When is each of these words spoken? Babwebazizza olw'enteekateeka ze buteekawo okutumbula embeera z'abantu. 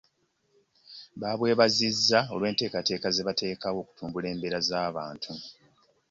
Babwebazizza 1.21 2.19
olw'enteekateeka 2.33 3.07
ze 3.11 3.21
buteekawo 3.27 3.77
okutumbula 3.81 4.27
embeera 4.33 4.59
z'abantu. 4.67 5.31